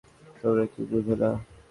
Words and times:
তোমরা 0.39 0.63
কি 0.71 0.81
বুঝ 0.89 1.05
না? 1.11 1.29